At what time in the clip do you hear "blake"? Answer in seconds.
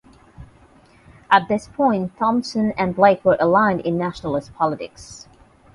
2.95-3.23